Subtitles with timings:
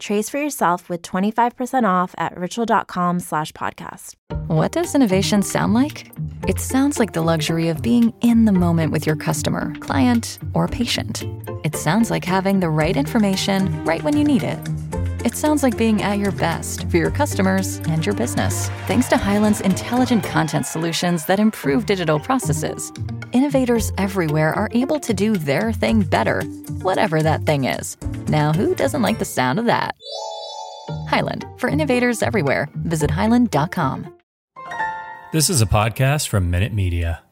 [0.00, 4.14] Trace for yourself with 25% off at ritual.com slash podcast.
[4.48, 6.10] What does innovation sound like?
[6.48, 10.66] It sounds like the luxury of being in the moment with your customer, client, or
[10.68, 11.24] patient.
[11.64, 14.58] It sounds like having the right information right when you need it.
[15.24, 18.68] It sounds like being at your best for your customers and your business.
[18.86, 22.92] Thanks to Hyland's intelligent content solutions that improve digital processes,
[23.32, 26.42] innovators everywhere are able to do their thing better,
[26.82, 27.96] whatever that thing is.
[28.28, 29.94] Now, who doesn't like the sound of that?
[31.08, 34.12] Hyland, for innovators everywhere, visit hyland.com.
[35.32, 37.22] This is a podcast from Minute Media.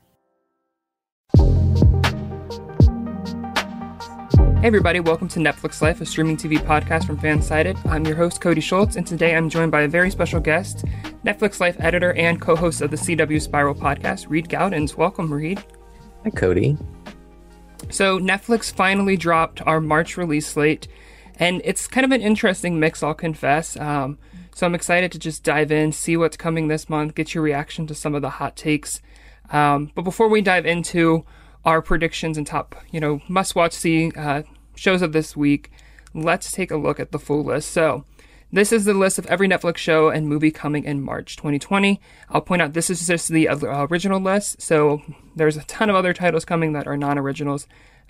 [4.60, 7.78] Hey, everybody, welcome to Netflix Life, a streaming TV podcast from Fansided.
[7.86, 10.84] I'm your host, Cody Schultz, and today I'm joined by a very special guest,
[11.24, 14.96] Netflix Life editor and co host of the CW Spiral podcast, Reed Gowdens.
[14.96, 15.62] Welcome, Reed.
[16.24, 16.76] Hi, Cody.
[17.90, 20.88] So, Netflix finally dropped our March release slate,
[21.38, 23.76] and it's kind of an interesting mix, I'll confess.
[23.76, 24.18] Um,
[24.54, 27.86] so, I'm excited to just dive in, see what's coming this month, get your reaction
[27.86, 29.00] to some of the hot takes.
[29.50, 31.24] Um, but before we dive into
[31.64, 34.42] our predictions and top, you know, must watch see uh,
[34.74, 35.70] shows of this week,
[36.14, 37.70] let's take a look at the full list.
[37.70, 38.04] So,
[38.52, 41.98] this is the list of every Netflix show and movie coming in March 2020.
[42.28, 45.00] I'll point out this is just the uh, original list, so
[45.34, 47.66] there's a ton of other titles coming that are non originals,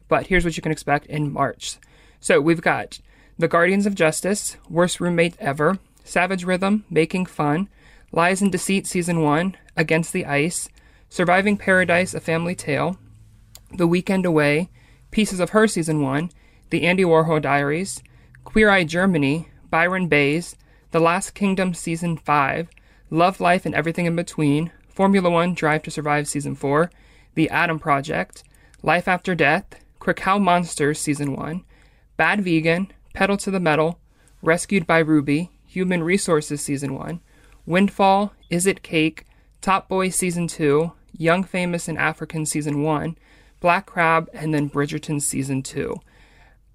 [0.08, 1.76] but here's what you can expect in March.
[2.18, 2.98] So, we've got
[3.38, 7.68] The Guardians of Justice, Worst Roommate Ever, Savage Rhythm, Making Fun,
[8.10, 10.68] Lies and Deceit Season 1, Against the Ice,
[11.08, 12.98] Surviving Paradise, A Family Tale,
[13.76, 14.70] the Weekend Away,
[15.12, 16.30] Pieces of Her Season 1,
[16.70, 18.02] The Andy Warhol Diaries,
[18.44, 20.54] Queer Eye Germany, Byron Baes,
[20.90, 22.68] The Last Kingdom Season 5,
[23.08, 26.90] Love Life and Everything in Between, Formula One Drive to Survive Season 4,
[27.36, 28.44] The Adam Project,
[28.82, 29.64] Life After Death,
[29.98, 31.64] Krakow Monsters Season 1,
[32.18, 33.98] Bad Vegan, Pedal to the Metal,
[34.42, 37.20] Rescued by Ruby, Human Resources Season 1,
[37.64, 39.24] Windfall, Is It Cake,
[39.62, 43.16] Top Boy Season 2, Young Famous and African Season 1,
[43.60, 45.98] Black Crab, and then Bridgerton Season 2.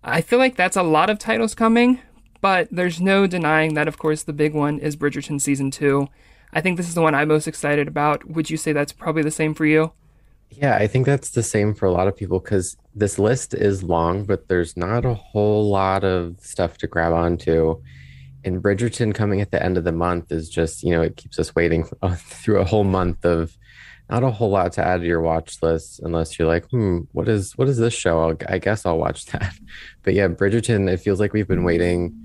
[0.03, 1.99] I feel like that's a lot of titles coming,
[2.41, 6.07] but there's no denying that, of course, the big one is Bridgerton Season 2.
[6.53, 8.29] I think this is the one I'm most excited about.
[8.29, 9.91] Would you say that's probably the same for you?
[10.49, 13.83] Yeah, I think that's the same for a lot of people because this list is
[13.83, 17.81] long, but there's not a whole lot of stuff to grab onto.
[18.43, 21.37] And Bridgerton coming at the end of the month is just, you know, it keeps
[21.37, 21.83] us waiting
[22.15, 23.57] through a whole month of
[24.09, 27.27] not a whole lot to add to your watch list unless you're like, hmm, what
[27.27, 28.21] is what is this show?
[28.21, 29.53] I'll, I guess I'll watch that.
[30.03, 30.89] But yeah, Bridgerton.
[30.91, 32.15] It feels like we've been waiting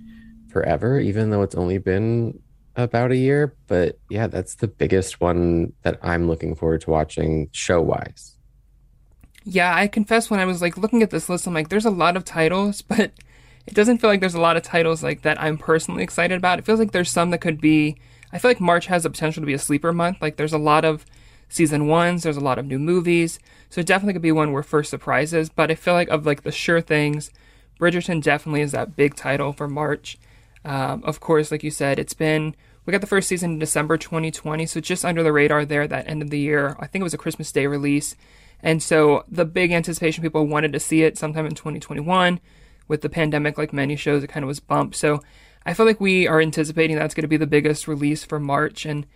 [0.49, 2.39] forever, even though it's only been
[2.77, 3.55] about a year.
[3.67, 8.37] But yeah, that's the biggest one that I'm looking forward to watching show wise.
[9.45, 11.91] Yeah, I confess when I was like looking at this list, I'm like, there's a
[11.91, 13.13] lot of titles, but
[13.67, 16.61] it doesn't feel like there's a lot of titles like that I'm personally excited about.
[16.61, 17.97] It feels like there's some that could be.
[18.33, 20.23] I feel like March has the potential to be a sleeper month.
[20.23, 21.05] Like there's a lot of
[21.53, 22.23] season ones.
[22.23, 23.39] There's a lot of new movies,
[23.71, 25.49] so it definitely could be one where first surprises.
[25.49, 27.31] But I feel like of like the sure things,
[27.79, 30.19] Bridgerton definitely is that big title for March.
[30.65, 32.55] Um, of course, like you said, it's been
[32.85, 35.87] we got the first season in December 2020, so just under the radar there.
[35.87, 38.17] That end of the year, I think it was a Christmas Day release,
[38.61, 42.41] and so the big anticipation people wanted to see it sometime in 2021.
[42.89, 44.97] With the pandemic, like many shows, it kind of was bumped.
[44.97, 45.23] So
[45.65, 48.85] I feel like we are anticipating that's going to be the biggest release for March,
[48.85, 49.07] and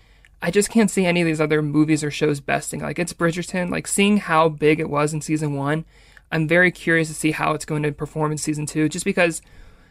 [0.43, 2.81] I just can't see any of these other movies or shows besting.
[2.81, 5.85] Like it's Bridgerton, like seeing how big it was in season one.
[6.31, 9.41] I'm very curious to see how it's going to perform in season two, just because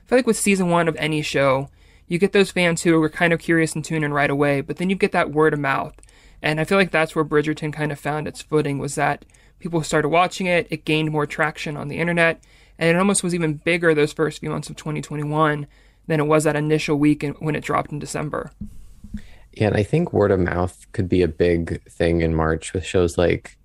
[0.06, 1.70] I feel like with season one of any show,
[2.08, 4.78] you get those fans who are kind of curious and tune in right away, but
[4.78, 5.96] then you get that word of mouth.
[6.42, 9.26] And I feel like that's where Bridgerton kind of found its footing was that
[9.60, 12.44] people started watching it, it gained more traction on the internet,
[12.78, 15.66] and it almost was even bigger those first few months of 2021
[16.08, 18.52] than it was that initial week when it dropped in December.
[19.56, 22.86] Yeah, and I think word of mouth could be a big thing in March with
[22.86, 23.58] shows like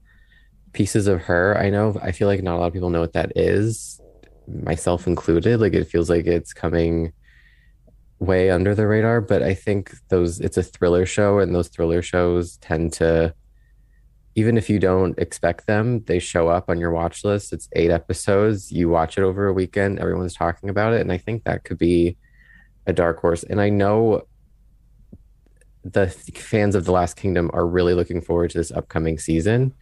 [0.73, 1.59] Pieces of Her.
[1.59, 4.01] I know I feel like not a lot of people know what that is,
[4.47, 5.61] myself included.
[5.61, 7.13] Like it feels like it's coming
[8.21, 12.03] way under the radar, but I think those it's a thriller show and those thriller
[12.03, 13.35] shows tend to
[14.37, 17.53] even if you don't expect them, they show up on your watch list.
[17.53, 21.19] It's 8 episodes, you watch it over a weekend, everyone's talking about it, and I
[21.19, 22.17] think that could be
[22.87, 23.43] a dark horse.
[23.43, 24.23] And I know
[25.85, 29.75] the fans of The Last Kingdom are really looking forward to this upcoming season.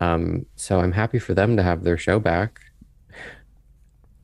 [0.00, 2.60] Um, so I'm happy for them to have their show back.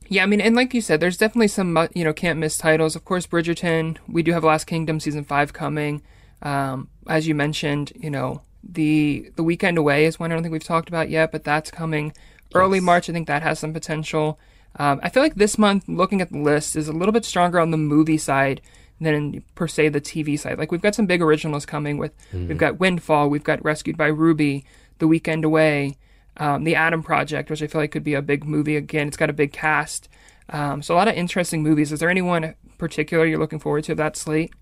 [0.07, 2.57] Yeah, I mean, and like you said, there's definitely some uh, you know can't miss
[2.57, 2.95] titles.
[2.97, 3.97] Of course, Bridgerton.
[4.07, 6.01] We do have Last Kingdom season five coming.
[6.41, 10.51] Um, as you mentioned, you know the the weekend away is one I don't think
[10.51, 12.13] we've talked about yet, but that's coming
[12.53, 12.83] early yes.
[12.83, 13.09] March.
[13.09, 14.37] I think that has some potential.
[14.75, 17.59] Um, I feel like this month, looking at the list, is a little bit stronger
[17.59, 18.61] on the movie side
[19.01, 20.57] than per se the TV side.
[20.57, 22.47] Like we've got some big originals coming with mm.
[22.47, 24.65] we've got Windfall, we've got Rescued by Ruby,
[24.99, 25.97] The Weekend Away,
[26.37, 29.07] um, The Adam Project, which I feel like could be a big movie again.
[29.07, 30.07] It's got a big cast,
[30.49, 31.91] um, so a lot of interesting movies.
[31.91, 34.53] Is there anyone particular you're looking forward to that slate?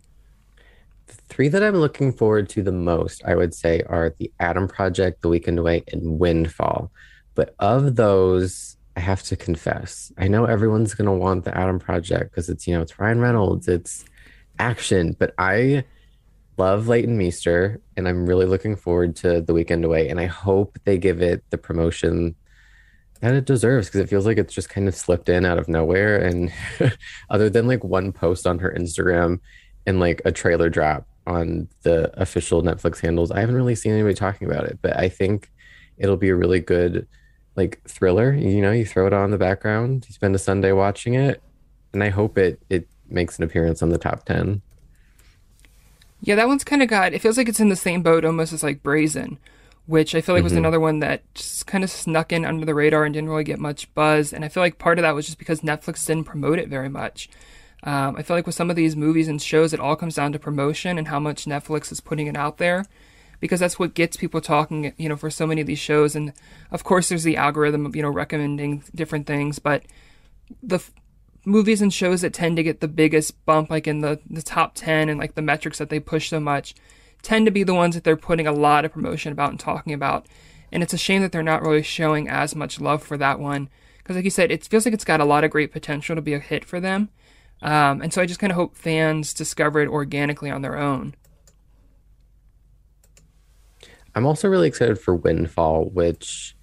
[1.08, 4.68] The three that I'm looking forward to the most, I would say, are The Adam
[4.68, 6.92] Project, The Weekend Away, and Windfall.
[7.34, 11.80] But of those, I have to confess, I know everyone's going to want The Adam
[11.80, 14.06] Project because it's, you know, it's Ryan Reynolds, it's
[14.60, 15.86] action, but I
[16.58, 20.10] love Leighton Meester and I'm really looking forward to The Weekend Away.
[20.10, 22.36] And I hope they give it the promotion
[23.22, 25.68] that it deserves because it feels like it's just kind of slipped in out of
[25.68, 26.18] nowhere.
[26.18, 26.52] And
[27.30, 29.40] other than like one post on her Instagram
[29.86, 34.16] and like a trailer drop on the official Netflix handles, I haven't really seen anybody
[34.16, 34.80] talking about it.
[34.82, 35.50] But I think
[35.98, 37.08] it'll be a really good
[37.56, 38.34] like thriller.
[38.34, 41.42] You know, you throw it on the background, you spend a Sunday watching it,
[41.94, 44.62] and I hope it it makes an appearance on the top ten.
[46.22, 47.14] Yeah, that one's kind of got.
[47.14, 49.38] It feels like it's in the same boat almost as like Brazen,
[49.86, 50.60] which I feel like was mm-hmm.
[50.60, 53.60] another one that just kind of snuck in under the radar and didn't really get
[53.60, 54.34] much buzz.
[54.34, 56.90] And I feel like part of that was just because Netflix didn't promote it very
[56.90, 57.30] much.
[57.84, 60.34] Um, I feel like with some of these movies and shows, it all comes down
[60.34, 62.86] to promotion and how much Netflix is putting it out there,
[63.40, 64.94] because that's what gets people talking.
[64.98, 66.34] You know, for so many of these shows, and
[66.72, 69.84] of course, there's the algorithm of you know recommending different things, but
[70.62, 70.84] the
[71.46, 74.74] movies and shows that tend to get the biggest bump, like in the the top
[74.76, 76.76] ten and like the metrics that they push so much
[77.22, 79.94] tend to be the ones that they're putting a lot of promotion about and talking
[79.94, 80.26] about.
[80.72, 83.70] And it's a shame that they're not really showing as much love for that one.
[83.98, 86.22] Because, like you said, it feels like it's got a lot of great potential to
[86.22, 87.10] be a hit for them.
[87.62, 91.16] Um, and so I just kind of hope fans discover it organically on their own.
[94.16, 96.56] I'm also really excited for Windfall, which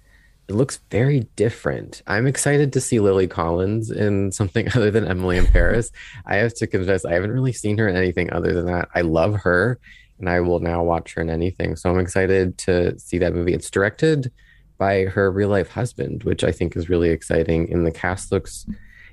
[0.47, 2.01] it looks very different.
[2.07, 5.91] I'm excited to see Lily Collins in something other than Emily in Paris.
[6.25, 8.87] I have to confess, I haven't really seen her in anything other than that.
[8.95, 9.79] I love her
[10.19, 11.75] and I will now watch her in anything.
[11.75, 13.53] So I'm excited to see that movie.
[13.53, 14.31] It's directed
[14.77, 17.71] by her real life husband, which I think is really exciting.
[17.71, 18.65] And the cast looks,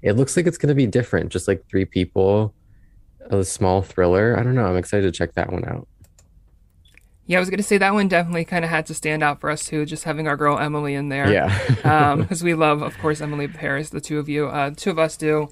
[0.03, 2.55] it looks like it's going to be different, just like three people,
[3.31, 4.39] a small thriller.
[4.39, 4.67] I don't know.
[4.67, 5.89] I'm excited to check that one out.
[7.27, 9.41] Yeah, I was going to say that one definitely kind of had to stand out
[9.41, 11.33] for us too, just having our girl Emily in there.
[11.33, 11.59] Yeah.
[12.17, 14.99] Because um, we love, of course, Emily Paris, the two of you, uh, two of
[14.99, 15.49] us do.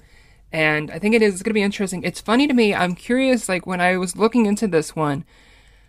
[0.51, 2.03] And I think it is going to be interesting.
[2.03, 2.75] It's funny to me.
[2.75, 5.25] I'm curious, like, when I was looking into this one,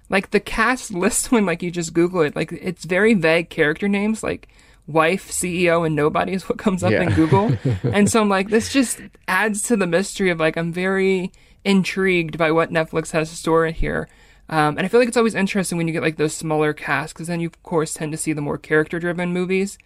[0.09, 3.89] like the cast list when like you just Google it, like it's very vague character
[3.89, 4.49] names, like
[4.87, 7.03] wife, CEO, and nobody is what comes up yeah.
[7.03, 7.57] in Google.
[7.83, 11.33] and so I'm like, this just adds to the mystery of like I'm very
[11.65, 14.09] intrigued by what Netflix has to store here.
[14.49, 17.13] Um, and I feel like it's always interesting when you get like those smaller casts
[17.13, 19.79] because then you of course tend to see the more character driven movies.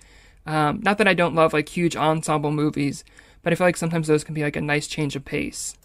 [0.47, 3.05] Um, not that I don't love like huge ensemble movies,
[3.43, 5.77] but I feel like sometimes those can be like a nice change of pace.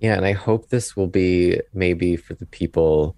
[0.00, 3.16] Yeah, and I hope this will be maybe for the people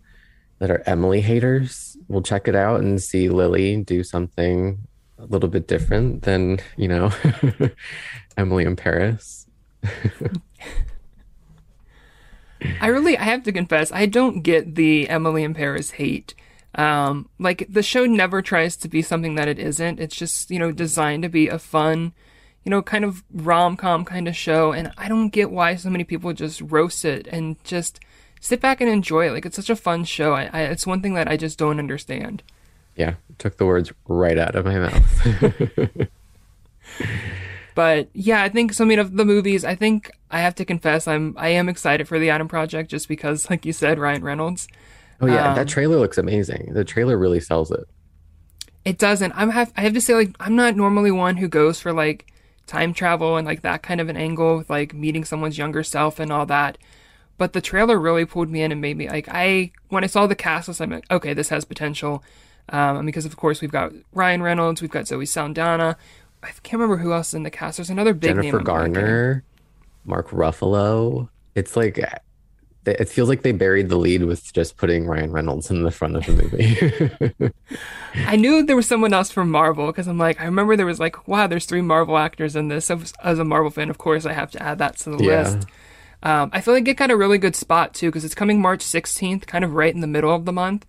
[0.60, 1.96] that are Emily haters.
[2.08, 4.86] We'll check it out and see Lily do something
[5.18, 7.12] a little bit different than, you know,
[8.36, 9.46] Emily in Paris.
[12.80, 16.34] I really I have to confess, I don't get the Emily in Paris hate.
[16.74, 19.98] Um, like the show never tries to be something that it isn't.
[19.98, 22.12] It's just, you know, designed to be a fun
[22.64, 24.72] you know, kind of rom com kind of show.
[24.72, 28.00] And I don't get why so many people just roast it and just
[28.40, 29.32] sit back and enjoy it.
[29.32, 30.32] Like, it's such a fun show.
[30.34, 32.42] I, I, it's one thing that I just don't understand.
[32.96, 36.08] Yeah, took the words right out of my mouth.
[37.74, 38.84] but yeah, I think so.
[38.84, 42.08] I mean, of the movies, I think I have to confess, I'm I am excited
[42.08, 44.68] for the Adam Project just because, like you said, Ryan Reynolds.
[45.20, 46.72] Oh yeah, um, that trailer looks amazing.
[46.72, 47.86] The trailer really sells it.
[48.84, 49.32] It doesn't.
[49.36, 52.32] I'm have I have to say like I'm not normally one who goes for like
[52.66, 56.18] time travel and like that kind of an angle with like meeting someone's younger self
[56.18, 56.78] and all that.
[57.36, 60.26] But the trailer really pulled me in and made me like I when I saw
[60.26, 62.22] the cast list, I'm like, okay, this has potential.
[62.70, 65.96] Um, because of course we've got Ryan Reynolds, we've got Zoe Saldana.
[66.42, 67.78] I can't remember who else is in the cast.
[67.78, 68.64] There's another big Jennifer name.
[68.64, 69.44] Garner,
[70.04, 71.28] Mark Ruffalo.
[71.54, 71.98] It's like
[72.86, 76.16] it feels like they buried the lead with just putting Ryan Reynolds in the front
[76.16, 77.52] of the movie.
[78.26, 80.98] I knew there was someone else from Marvel because I'm like, I remember there was
[80.98, 82.86] like, wow, there's three Marvel actors in this.
[82.86, 85.42] So as a Marvel fan, of course, I have to add that to the yeah.
[85.42, 85.68] list.
[86.22, 88.80] Um, I feel like it got a really good spot too because it's coming March
[88.80, 90.86] 16th, kind of right in the middle of the month,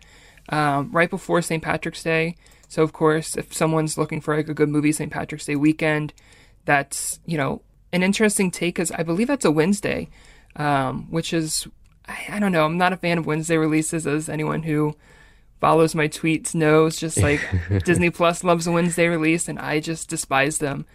[0.50, 1.62] um, right before St.
[1.62, 2.36] Patrick's Day.
[2.72, 5.12] So of course, if someone's looking for like a good movie St.
[5.12, 6.14] Patrick's Day weekend,
[6.64, 10.10] that's you know an interesting take because I believe that's a Wednesday,
[10.56, 11.68] um, which is
[12.08, 12.64] I, I, don't know.
[12.64, 14.96] I'm not a fan of Wednesday releases, as anyone who
[15.60, 16.96] follows my tweets knows.
[16.96, 17.42] Just like
[17.84, 20.86] Disney Plus loves a Wednesday release, and I just despise them.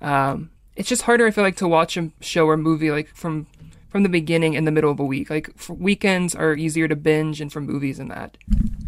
[0.00, 3.46] Um, it's just harder, I feel like, to watch a show or movie like from
[3.90, 5.28] from the beginning in the middle of a week.
[5.28, 8.38] Like weekends are easier to binge, and for movies and that.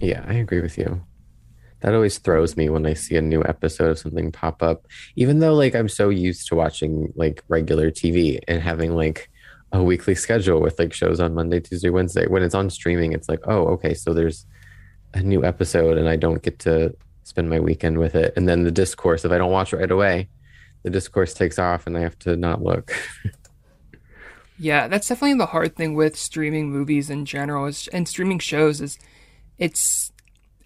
[0.00, 1.02] Yeah, I agree with you.
[1.80, 4.87] That always throws me when I see a new episode of something pop up.
[5.16, 9.30] Even though like I'm so used to watching like regular TV and having like
[9.73, 12.26] a weekly schedule with like shows on Monday, Tuesday, Wednesday.
[12.26, 14.47] When it's on streaming, it's like, oh, okay, so there's
[15.14, 16.94] a new episode and I don't get to
[17.25, 18.32] spend my weekend with it.
[18.37, 20.28] And then the discourse, if I don't watch right away,
[20.82, 22.94] the discourse takes off and I have to not look.
[24.58, 28.80] yeah, that's definitely the hard thing with streaming movies in general is and streaming shows
[28.80, 28.99] is
[29.58, 30.12] it's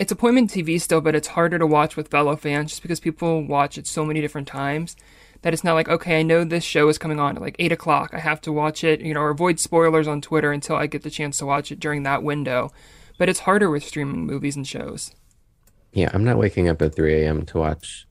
[0.02, 3.44] it's appointment TV still, but it's harder to watch with fellow fans just because people
[3.44, 4.96] watch it so many different times
[5.42, 7.70] that it's not like, okay, I know this show is coming on at like eight
[7.70, 8.10] o'clock.
[8.12, 11.04] I have to watch it, you know, or avoid spoilers on Twitter until I get
[11.04, 12.72] the chance to watch it during that window.
[13.16, 15.14] But it's harder with streaming movies and shows.
[15.92, 17.46] Yeah, I'm not waking up at 3 a.m.
[17.46, 18.08] to watch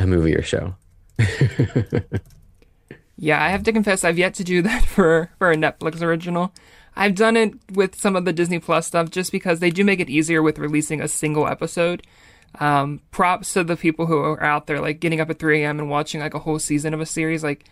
[0.00, 0.74] a movie or show.
[3.16, 6.52] yeah, I have to confess, I've yet to do that for, for a Netflix original.
[6.98, 10.00] I've done it with some of the Disney Plus stuff just because they do make
[10.00, 12.04] it easier with releasing a single episode.
[12.58, 15.78] Um, props to the people who are out there, like getting up at 3 a.m.
[15.78, 17.44] and watching like a whole season of a series.
[17.44, 17.66] Like,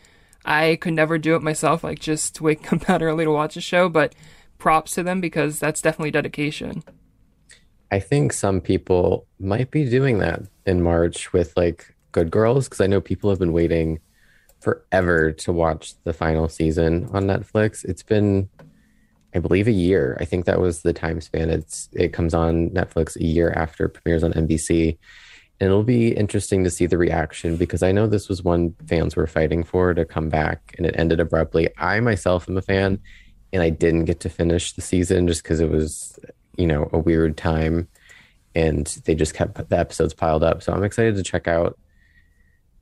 [0.45, 3.61] I could never do it myself, like just wake up that early to watch a
[3.61, 4.15] show, but
[4.59, 6.85] props to them because that's definitely dedication.
[7.91, 12.81] I think some people might be doing that in March with like Good Girls because
[12.81, 13.99] I know people have been waiting
[14.61, 17.85] forever to watch the final season on Netflix.
[17.85, 18.49] It's been
[19.37, 20.17] I believe a year.
[20.19, 21.51] I think that was the time span.
[21.51, 24.97] It's it comes on Netflix a year after premieres on NBC.
[25.61, 29.15] And it'll be interesting to see the reaction because I know this was one fans
[29.15, 31.69] were fighting for to come back and it ended abruptly.
[31.77, 32.99] I myself am a fan
[33.53, 36.19] and I didn't get to finish the season just because it was,
[36.57, 37.89] you know, a weird time
[38.55, 40.63] and they just kept the episodes piled up.
[40.63, 41.79] So I'm excited to check out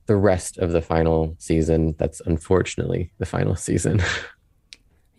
[0.05, 1.95] the rest of the final season.
[1.97, 4.01] That's unfortunately the final season.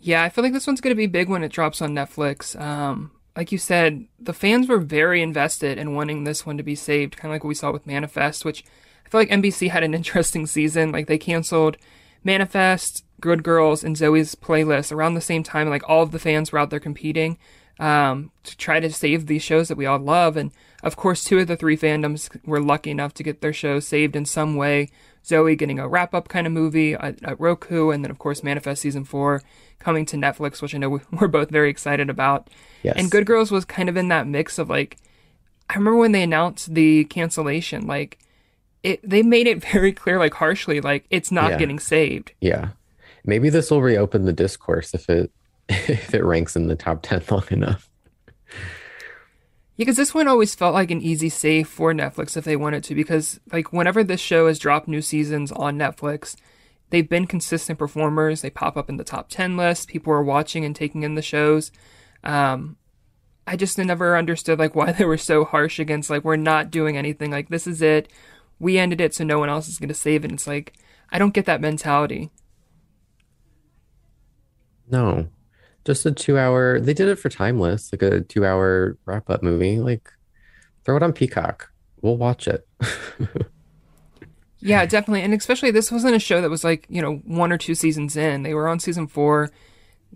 [0.07, 2.59] Yeah, I feel like this one's going to be big when it drops on Netflix.
[2.61, 6.77] Um, like you said, the fans were very invested in wanting this one to be
[6.77, 8.65] saved, kind of like what we saw with Manifest, which
[9.05, 10.93] I feel like NBC had an interesting season.
[10.93, 11.77] Like they canceled
[12.23, 15.69] Manifest, Good Girls, and Zoey's playlist around the same time.
[15.69, 17.37] Like all of the fans were out there competing
[17.81, 20.37] um, to try to save these shows that we all love.
[20.37, 20.53] And
[20.85, 24.15] of course, two of the three fandoms were lucky enough to get their shows saved
[24.15, 24.89] in some way.
[25.27, 28.43] Zoey getting a wrap up kind of movie at, at Roku, and then of course
[28.43, 29.43] Manifest season four
[29.79, 32.49] coming to Netflix, which I know we're both very excited about.
[32.83, 32.95] Yes.
[32.97, 34.97] And Good Girls was kind of in that mix of like,
[35.69, 38.19] I remember when they announced the cancellation, like,
[38.83, 41.59] it they made it very clear, like harshly, like it's not yeah.
[41.59, 42.33] getting saved.
[42.41, 42.71] Yeah,
[43.25, 45.33] maybe this will reopen the discourse if it
[45.69, 47.91] if it ranks in the top ten long enough.
[49.77, 52.83] Yeah, because this one always felt like an easy save for Netflix if they wanted
[52.85, 52.95] to.
[52.95, 56.35] Because like whenever this show has dropped new seasons on Netflix,
[56.89, 58.41] they've been consistent performers.
[58.41, 59.89] They pop up in the top 10 list.
[59.89, 61.71] People are watching and taking in the shows.
[62.25, 62.77] Um,
[63.47, 66.97] I just never understood like why they were so harsh against like we're not doing
[66.97, 67.31] anything.
[67.31, 68.11] Like this is it.
[68.59, 70.33] We ended it so no one else is going to save it.
[70.33, 70.73] It's like
[71.13, 72.31] I don't get that mentality.
[74.89, 75.29] No.
[75.87, 79.79] Just a 2-hour they did it for Timeless, like a 2-hour wrap-up movie.
[79.79, 80.13] Like
[80.85, 81.71] throw it on Peacock.
[82.03, 82.69] We'll watch it.
[84.67, 85.23] Yeah, definitely.
[85.23, 88.17] And especially this wasn't a show that was like, you know, one or two seasons
[88.17, 88.43] in.
[88.43, 89.51] They were on season four.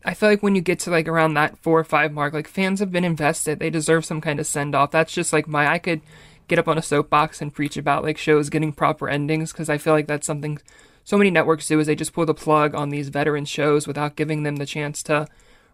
[0.05, 2.49] I feel like when you get to like around that four or five mark, like
[2.49, 3.59] fans have been invested.
[3.59, 4.91] They deserve some kind of send off.
[4.91, 6.01] That's just like my, I could
[6.49, 9.79] get up on a soapbox and preach about like shows getting proper endings because I
[9.79, 10.59] feel like that's something
[11.05, 14.17] so many networks do is they just pull the plug on these veteran shows without
[14.17, 15.29] giving them the chance to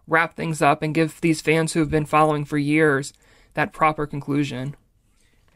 [0.06, 3.12] wrap things up and give these fans who have been following for years
[3.54, 4.76] that proper conclusion.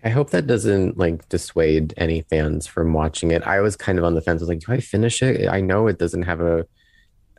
[0.02, 3.42] I hope that doesn't like dissuade any fans from watching it.
[3.42, 4.40] I was kind of on the fence.
[4.40, 5.48] I was like, do I finish it?
[5.48, 6.66] I know it doesn't have a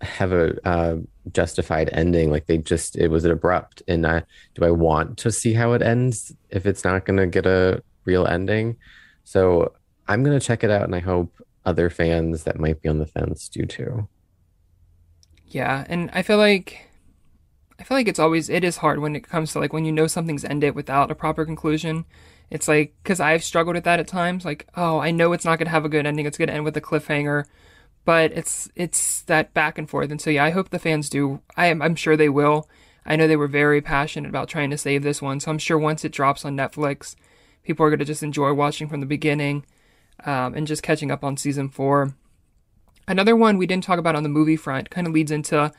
[0.01, 0.98] have a uh,
[1.32, 2.30] justified ending.
[2.30, 3.82] Like they just it was abrupt.
[3.88, 4.22] And uh,
[4.53, 7.84] do I want to see how it ends if it's not going to get a
[8.06, 8.77] real ending?
[9.24, 9.74] So
[10.08, 11.34] I'm going to check it out, and I hope
[11.65, 14.08] other fans that might be on the fence do too.
[15.48, 16.91] Yeah, and I feel like
[17.82, 19.92] I feel like it's always it is hard when it comes to like when you
[19.92, 22.06] know something's ended without a proper conclusion
[22.52, 24.44] it's like, because I've struggled with that at times.
[24.44, 26.26] Like, oh, I know it's not going to have a good ending.
[26.26, 27.46] It's going to end with a cliffhanger.
[28.04, 30.12] but it's it's that back and forth.
[30.12, 31.42] And so yeah, I hope the fans do.
[31.56, 32.68] I am I'm sure they will.
[33.06, 35.78] I know they were very passionate about trying to save this one, so I'm sure
[35.78, 37.16] once it drops on Netflix,
[37.64, 39.66] people are going to just enjoy watching from the beginning
[40.26, 42.16] um, and just catching up on season four.
[43.08, 45.72] Another one we didn't talk about on the movie front kind of leads into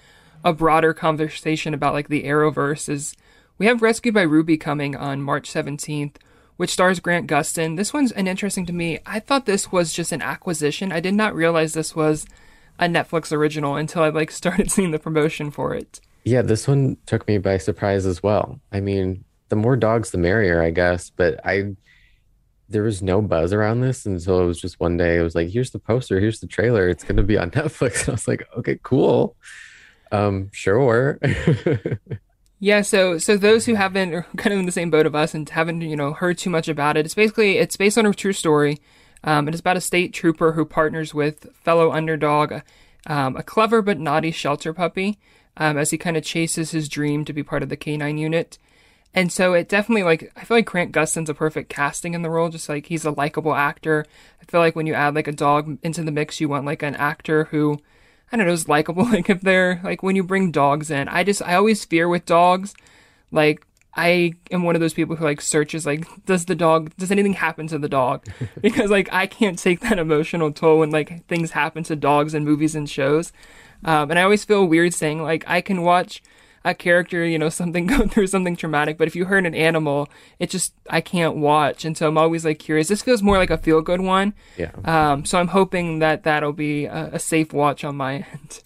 [0.45, 3.17] a broader conversation about like the Arrowverse is
[3.59, 6.17] we have Rescued by Ruby coming on March 17th,
[6.57, 7.77] which stars Grant Gustin.
[7.77, 8.99] This one's an interesting to me.
[9.07, 10.93] I thought this was just an acquisition.
[10.93, 12.27] I did not realize this was
[12.79, 16.01] a Netflix original until I like started seeing the promotion for it.
[16.25, 18.61] Yeah, this one took me by surprise as well.
[18.73, 21.75] I mean, the more dogs the merrier, I guess, but I
[22.69, 25.19] there was no buzz around this until it was just one day.
[25.19, 26.89] It was like, here's the poster, here's the trailer.
[26.89, 28.01] It's going to be on Netflix.
[28.01, 29.37] And I was like, okay, cool.
[30.13, 31.19] Um, sure.
[32.61, 32.83] yeah.
[32.83, 35.49] So, so those who haven't are kind of in the same boat of us and
[35.49, 37.07] haven't, you know, heard too much about it.
[37.07, 38.81] It's basically, it's based on a true story.
[39.25, 42.61] Um, it is about a state trooper who partners with fellow underdog,
[43.07, 45.19] um, a clever but naughty shelter puppy,
[45.57, 48.59] um, as he kind of chases his dream to be part of the canine unit.
[49.15, 52.31] And so it definitely like I feel like Grant Gustin's a perfect casting in the
[52.31, 52.49] role.
[52.49, 54.07] Just like he's a likable actor.
[54.41, 56.83] I feel like when you add like a dog into the mix, you want like
[56.83, 57.79] an actor who
[58.33, 59.05] I don't know is likable.
[59.13, 62.25] Like if they're like when you bring dogs in, I just I always fear with
[62.25, 62.75] dogs.
[63.31, 67.11] Like I am one of those people who like searches like does the dog does
[67.11, 68.27] anything happen to the dog
[68.63, 72.45] because like I can't take that emotional toll when like things happen to dogs in
[72.45, 73.33] movies and shows.
[73.85, 76.23] Um, and I always feel weird saying like I can watch
[76.65, 78.99] a character, you know, something go through something traumatic.
[78.99, 82.45] But if you hurt an animal, it just I can't watch, and so I'm always
[82.45, 82.89] like curious.
[82.89, 84.35] This feels more like a feel good one.
[84.57, 84.73] Yeah.
[84.85, 85.25] Um.
[85.25, 88.61] So I'm hoping that that'll be a, a safe watch on my end.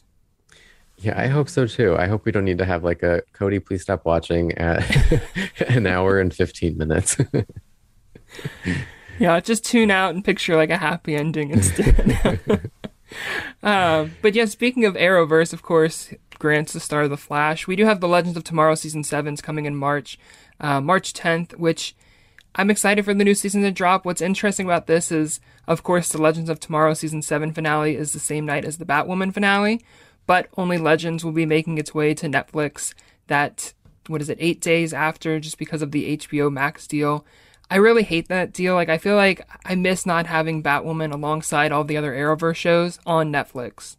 [0.98, 1.94] Yeah, I hope so too.
[1.96, 4.82] I hope we don't need to have like a Cody, please stop watching at
[5.68, 7.18] an hour and 15 minutes.
[9.18, 12.70] yeah, just tune out and picture like a happy ending instead.
[13.62, 17.66] uh, but yeah, speaking of Arrowverse, of course, Grant's the star of The Flash.
[17.66, 20.18] We do have The Legends of Tomorrow season 7's coming in March,
[20.60, 21.94] uh, March 10th, which
[22.54, 24.04] I'm excited for the new season to drop.
[24.04, 28.12] What's interesting about this is, of course, The Legends of Tomorrow season 7 finale is
[28.12, 29.84] the same night as the Batwoman finale,
[30.26, 32.94] but only Legends will be making its way to Netflix
[33.26, 33.74] that,
[34.06, 37.26] what is it, eight days after, just because of the HBO Max deal.
[37.70, 38.74] I really hate that deal.
[38.74, 42.98] Like, I feel like I miss not having Batwoman alongside all the other Arrowverse shows
[43.04, 43.96] on Netflix.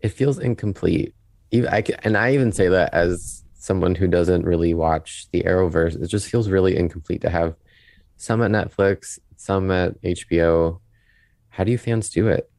[0.00, 1.14] It feels incomplete.
[1.52, 6.06] I, and I even say that as someone who doesn't really watch the Arrowverse, it
[6.06, 7.56] just feels really incomplete to have
[8.16, 10.80] some at Netflix, some at HBO.
[11.48, 12.50] How do you fans do it?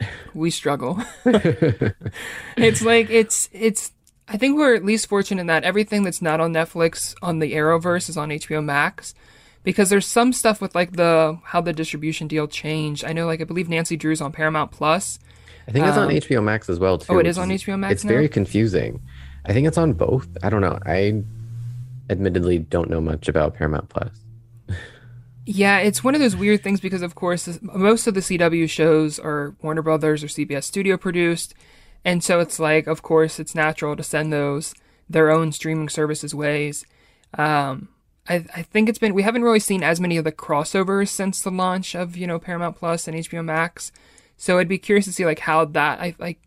[0.34, 1.00] We struggle.
[1.24, 3.92] it's like it's it's
[4.26, 7.52] I think we're at least fortunate in that everything that's not on Netflix on the
[7.52, 9.14] Arrowverse is on HBO Max
[9.62, 13.04] because there's some stuff with like the how the distribution deal changed.
[13.04, 15.20] I know like I believe Nancy Drew's on Paramount Plus
[15.66, 17.12] I think it's um, on HBO Max as well too.
[17.12, 17.92] Oh, it is on HBO Max.
[17.92, 18.10] It's now?
[18.10, 19.00] very confusing.
[19.46, 20.28] I think it's on both.
[20.42, 20.78] I don't know.
[20.84, 21.22] I
[22.10, 24.10] admittedly don't know much about Paramount Plus.
[25.46, 29.18] yeah, it's one of those weird things because, of course, most of the CW shows
[29.18, 31.54] are Warner Brothers or CBS studio produced,
[32.04, 34.74] and so it's like, of course, it's natural to send those
[35.08, 36.86] their own streaming services ways.
[37.36, 37.88] Um,
[38.28, 41.42] I, I think it's been we haven't really seen as many of the crossovers since
[41.42, 43.92] the launch of you know Paramount Plus and HBO Max.
[44.36, 46.38] So I'd be curious to see like how that I like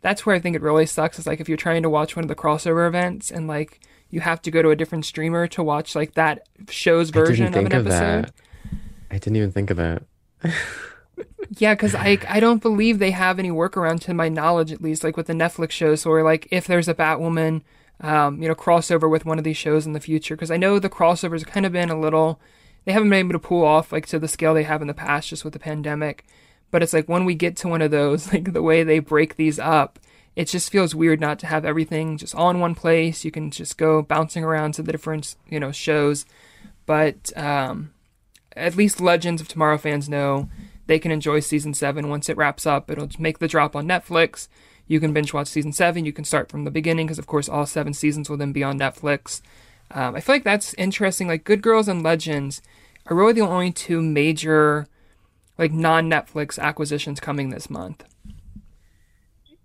[0.00, 2.24] that's where I think it really sucks is like if you're trying to watch one
[2.24, 5.62] of the crossover events and like you have to go to a different streamer to
[5.62, 8.26] watch like that show's version of an episode.
[8.26, 8.32] That.
[9.10, 10.02] I didn't even think of that.
[11.56, 15.04] yeah, because I I don't believe they have any workaround to my knowledge at least
[15.04, 17.62] like with the Netflix shows or like if there's a Batwoman
[18.00, 20.78] um, you know crossover with one of these shows in the future because I know
[20.78, 22.40] the crossovers have kind of been a little
[22.84, 24.94] they haven't been able to pull off like to the scale they have in the
[24.94, 26.24] past just with the pandemic.
[26.70, 29.36] But it's like when we get to one of those, like the way they break
[29.36, 29.98] these up,
[30.36, 33.24] it just feels weird not to have everything just all in one place.
[33.24, 36.26] You can just go bouncing around to the different, you know, shows.
[36.86, 37.92] But um,
[38.56, 40.48] at least Legends of Tomorrow fans know
[40.86, 42.90] they can enjoy season seven once it wraps up.
[42.90, 44.48] It'll make the drop on Netflix.
[44.86, 46.04] You can binge watch season seven.
[46.04, 48.64] You can start from the beginning because, of course, all seven seasons will then be
[48.64, 49.42] on Netflix.
[49.90, 51.28] Um, I feel like that's interesting.
[51.28, 52.62] Like Good Girls and Legends
[53.06, 54.86] are really the only two major
[55.58, 58.04] like non Netflix acquisitions coming this month.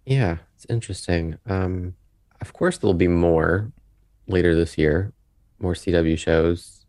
[0.05, 1.37] Yeah, it's interesting.
[1.45, 1.95] Um,
[2.41, 3.71] of course, there'll be more
[4.27, 5.13] later this year,
[5.59, 6.85] more CW shows.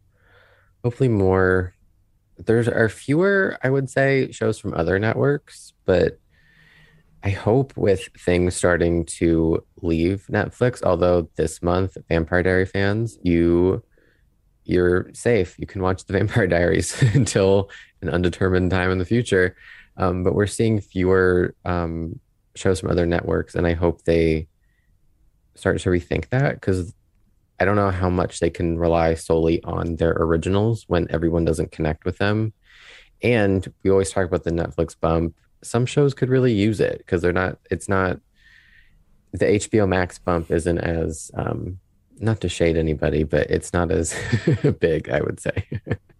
[0.82, 1.74] Hopefully, more.
[2.36, 6.18] There's are fewer, I would say, shows from other networks, but
[7.22, 10.82] I hope with things starting to leave Netflix.
[10.82, 13.84] Although this month, Vampire Diary fans, you
[14.64, 15.58] you're safe.
[15.58, 17.70] You can watch the Vampire Diaries until
[18.04, 19.56] an undetermined time in the future.
[19.96, 22.18] Um, but we're seeing fewer um,
[22.54, 24.48] shows from other networks, and I hope they
[25.54, 26.94] start to rethink that because
[27.60, 31.72] I don't know how much they can rely solely on their originals when everyone doesn't
[31.72, 32.52] connect with them.
[33.22, 35.36] And we always talk about the Netflix bump.
[35.62, 37.58] Some shows could really use it because they're not.
[37.70, 38.18] It's not
[39.32, 41.78] the HBO Max bump isn't as um,
[42.18, 44.14] not to shade anybody, but it's not as
[44.80, 45.08] big.
[45.08, 45.66] I would say.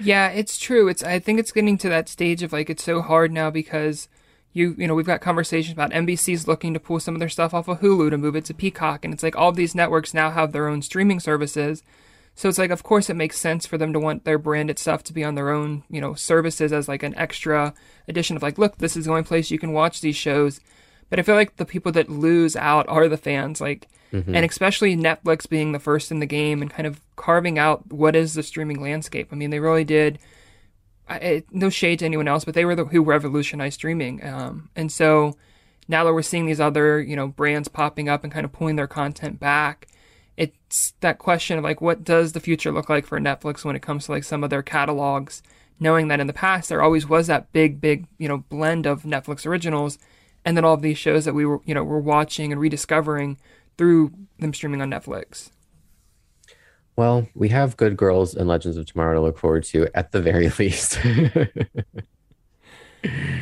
[0.00, 0.88] Yeah, it's true.
[0.88, 4.08] It's I think it's getting to that stage of like it's so hard now because
[4.52, 7.54] you you know we've got conversations about NBC's looking to pull some of their stuff
[7.54, 10.30] off of Hulu to move it to Peacock, and it's like all these networks now
[10.30, 11.82] have their own streaming services.
[12.34, 15.04] So it's like, of course, it makes sense for them to want their branded stuff
[15.04, 17.74] to be on their own, you know, services as like an extra
[18.08, 20.60] addition of like, look, this is the only place you can watch these shows.
[21.10, 24.34] But I feel like the people that lose out are the fans, like, mm-hmm.
[24.34, 28.16] and especially Netflix being the first in the game and kind of carving out what
[28.16, 29.28] is the streaming landscape.
[29.32, 30.18] I mean, they really did.
[31.08, 34.24] I, no shade to anyone else, but they were the who revolutionized streaming.
[34.24, 35.36] Um, and so
[35.88, 38.76] now that we're seeing these other, you know, brands popping up and kind of pulling
[38.76, 39.88] their content back,
[40.36, 43.82] it's that question of like, what does the future look like for Netflix when it
[43.82, 45.42] comes to like some of their catalogs?
[45.80, 49.02] Knowing that in the past there always was that big, big, you know, blend of
[49.02, 49.98] Netflix originals
[50.44, 53.38] and then all of these shows that we were you know were watching and rediscovering
[53.78, 55.50] through them streaming on Netflix.
[56.96, 60.20] Well, we have Good Girls and Legends of Tomorrow to look forward to at the
[60.20, 60.98] very least.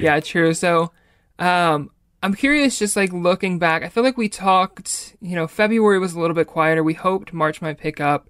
[0.00, 0.54] yeah, true.
[0.54, 0.92] So,
[1.38, 1.90] um,
[2.22, 6.12] I'm curious, just like looking back, I feel like we talked, you know, February was
[6.12, 6.84] a little bit quieter.
[6.84, 8.28] We hoped March might pick up.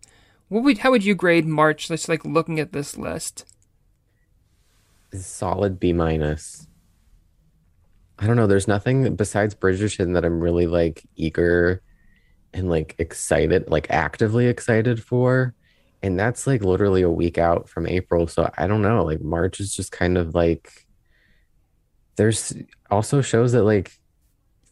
[0.48, 1.88] What would, how would you grade March?
[1.88, 3.44] Just like looking at this list.
[5.12, 6.66] Solid B minus.
[8.18, 8.46] I don't know.
[8.46, 11.82] There's nothing besides Bridgerton that I'm really like eager
[12.52, 15.54] and like excited, like actively excited for.
[16.02, 18.26] And that's like literally a week out from April.
[18.26, 19.04] So I don't know.
[19.04, 20.86] Like March is just kind of like
[22.16, 22.54] there's
[22.90, 23.92] also shows that like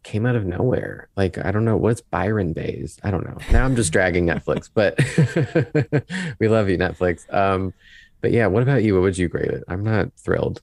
[0.02, 1.08] came out of nowhere.
[1.16, 2.98] Like I don't know what's Byron Baes.
[3.02, 3.36] I don't know.
[3.52, 4.98] Now I'm just dragging Netflix, but
[6.40, 7.32] we love you, Netflix.
[7.32, 7.74] Um,
[8.20, 8.94] but yeah, what about you?
[8.94, 9.64] What would you grade it?
[9.68, 10.62] I'm not thrilled.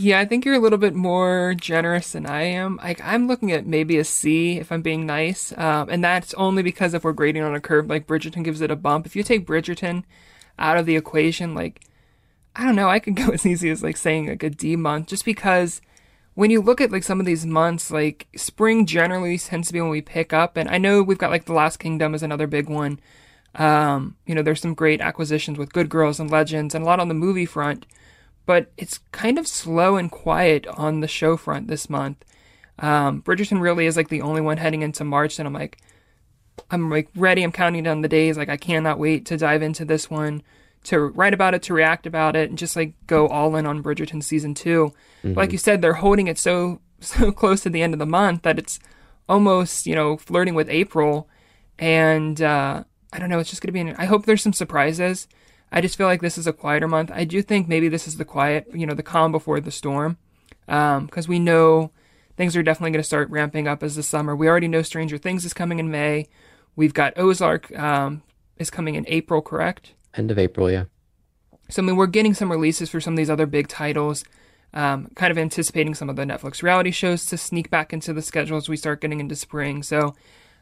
[0.00, 2.76] Yeah, I think you're a little bit more generous than I am.
[2.76, 6.62] Like I'm looking at maybe a C if I'm being nice, um, and that's only
[6.62, 9.06] because if we're grading on a curve, like Bridgerton gives it a bump.
[9.06, 10.04] If you take Bridgerton
[10.56, 11.80] out of the equation, like
[12.54, 15.08] I don't know, I could go as easy as like saying like a D month,
[15.08, 15.80] just because
[16.34, 19.80] when you look at like some of these months, like spring generally tends to be
[19.80, 22.46] when we pick up, and I know we've got like The Last Kingdom is another
[22.46, 23.00] big one.
[23.56, 27.00] Um, you know, there's some great acquisitions with Good Girls and Legends, and a lot
[27.00, 27.84] on the movie front
[28.48, 32.24] but it's kind of slow and quiet on the show front this month.
[32.78, 35.76] Um, Bridgerton really is like the only one heading into March, and I'm like,
[36.70, 37.42] I'm like ready.
[37.42, 38.38] I'm counting down the days.
[38.38, 40.42] Like I cannot wait to dive into this one,
[40.84, 43.82] to write about it, to react about it, and just like go all in on
[43.82, 45.34] Bridgerton season 2 mm-hmm.
[45.34, 48.44] Like you said, they're holding it so so close to the end of the month
[48.44, 48.78] that it's
[49.28, 51.28] almost you know flirting with April,
[51.78, 52.82] and uh,
[53.12, 53.40] I don't know.
[53.40, 53.80] It's just gonna be.
[53.80, 55.28] An, I hope there's some surprises.
[55.70, 57.10] I just feel like this is a quieter month.
[57.12, 60.16] I do think maybe this is the quiet, you know, the calm before the storm,
[60.66, 61.90] because um, we know
[62.36, 64.34] things are definitely going to start ramping up as the summer.
[64.34, 66.28] We already know Stranger Things is coming in May.
[66.76, 68.22] We've got Ozark um,
[68.56, 69.94] is coming in April, correct?
[70.14, 70.84] End of April, yeah.
[71.68, 74.24] So I mean, we're getting some releases for some of these other big titles.
[74.74, 78.20] Um, kind of anticipating some of the Netflix reality shows to sneak back into the
[78.20, 79.82] schedule as we start getting into spring.
[79.82, 80.14] So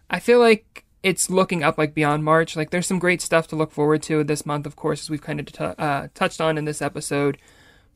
[0.09, 2.57] I feel like it's looking up like beyond March.
[2.57, 5.23] Like there's some great stuff to look forward to this month, of course, as we've
[5.23, 7.39] kind of t- uh, touched on in this episode.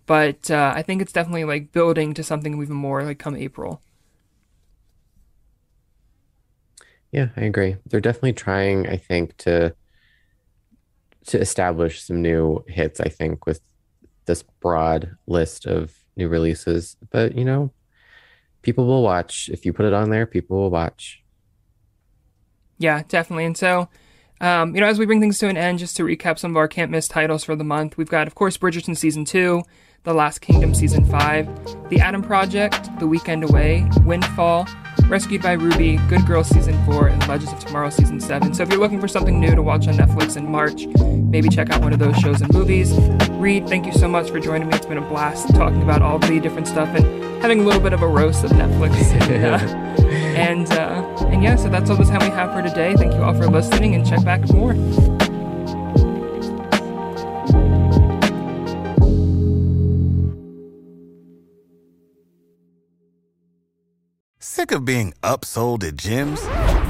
[0.06, 3.82] But uh, I think it's definitely like building to something even more like come April.
[7.10, 7.78] Yeah, I agree.
[7.84, 9.74] They're definitely trying, I think, to
[11.26, 13.00] to establish some new hits.
[13.00, 13.60] I think with
[14.26, 17.72] this broad list of new releases, but you know,
[18.62, 20.26] people will watch if you put it on there.
[20.26, 21.19] People will watch.
[22.80, 23.44] Yeah, definitely.
[23.44, 23.88] And so,
[24.40, 26.56] um, you know, as we bring things to an end, just to recap some of
[26.56, 29.62] our can't miss titles for the month, we've got, of course, Bridgerton season two,
[30.04, 31.46] The Last Kingdom season five,
[31.90, 34.66] The Adam Project, The Weekend Away, Windfall,
[35.08, 38.54] Rescued by Ruby, Good Girls season four, and Legends of Tomorrow season seven.
[38.54, 41.68] So if you're looking for something new to watch on Netflix in March, maybe check
[41.68, 42.94] out one of those shows and movies.
[43.32, 44.74] Reed, thank you so much for joining me.
[44.74, 47.04] It's been a blast talking about all the different stuff and
[47.42, 48.96] having a little bit of a roast of Netflix.
[50.40, 52.94] And, uh, and uh, and yeah, so that's all the time we have for today.
[52.96, 54.74] Thank you all for listening, and check back for more.
[64.38, 66.89] Sick of being upsold at gyms?